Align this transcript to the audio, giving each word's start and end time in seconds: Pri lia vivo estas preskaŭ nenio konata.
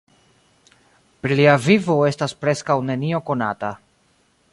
Pri 1.25 1.37
lia 1.39 1.53
vivo 1.65 1.97
estas 2.13 2.35
preskaŭ 2.45 2.79
nenio 2.89 3.21
konata. 3.29 3.71